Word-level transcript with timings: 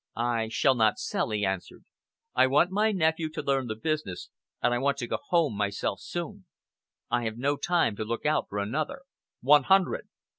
"I 0.15 0.47
shall 0.47 0.73
not 0.73 0.97
sell" 0.97 1.29
he 1.29 1.45
answered. 1.45 1.85
"I 2.33 2.47
want 2.47 2.71
my 2.71 2.91
nephew 2.91 3.29
to 3.33 3.43
learn 3.43 3.67
the 3.67 3.75
business, 3.75 4.31
and 4.59 4.73
I 4.73 4.79
want 4.79 4.97
to 4.97 5.05
go 5.07 5.19
home 5.27 5.55
myself 5.55 5.99
soon. 5.99 6.47
I 7.11 7.23
have 7.25 7.37
no 7.37 7.55
time 7.55 7.95
to 7.97 8.03
look 8.03 8.25
out 8.25 8.49
for 8.49 8.57
another." 8.57 9.03
"One 9.41 9.65
hundred!" 9.65 10.09